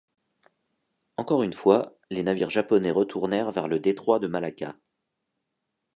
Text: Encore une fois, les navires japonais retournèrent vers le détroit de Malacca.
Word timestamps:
Encore 1.17 1.43
une 1.43 1.53
fois, 1.53 1.95
les 2.09 2.23
navires 2.23 2.49
japonais 2.49 2.89
retournèrent 2.89 3.51
vers 3.51 3.67
le 3.67 3.79
détroit 3.79 4.17
de 4.17 4.25
Malacca. 4.25 4.73